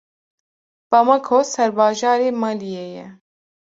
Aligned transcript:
Bamako 0.91 1.37
serbajarê 1.53 2.29
Maliyê 2.41 2.85
ye. 2.95 3.05